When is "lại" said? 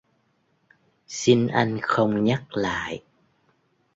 2.49-3.03